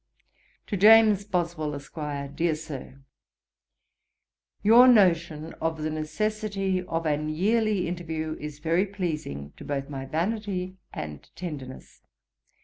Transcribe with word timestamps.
'To 0.65 0.77
JAMES 0.77 1.25
BOSWELL, 1.25 1.75
ESQ. 1.75 2.33
'DEAR 2.35 2.55
SIR, 2.55 3.03
'Your 4.63 4.87
notion 4.87 5.53
of 5.61 5.83
the 5.83 5.91
necessity 5.91 6.81
of 6.85 7.05
an 7.05 7.29
yearly 7.29 7.87
interview 7.87 8.35
is 8.39 8.57
very 8.57 8.87
pleasing 8.87 9.51
to 9.57 9.63
both 9.63 9.89
my 9.89 10.07
vanity 10.07 10.77
and 10.91 11.29
tenderness. 11.35 12.01